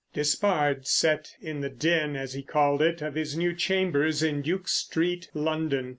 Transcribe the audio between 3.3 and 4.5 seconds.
new chambers in